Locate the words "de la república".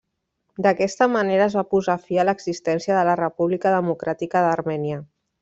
3.01-3.75